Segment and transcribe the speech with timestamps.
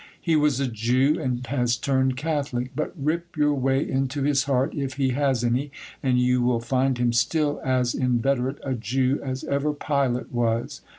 [0.19, 4.73] He was a Jew, and has turned Catholic; but rip your way into his heart
[4.73, 5.69] if he has any,
[6.01, 10.81] and you will find him still as inveterate a Jew as ever Pilate was.